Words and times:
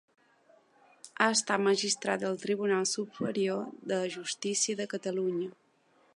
Ha 1.17 1.27
estat 1.33 1.63
magistrat 1.67 2.23
del 2.25 2.41
Tribunal 2.45 2.89
Superior 2.95 3.63
de 3.93 4.01
Justícia 4.19 4.81
de 4.83 4.91
Catalunya. 4.97 5.55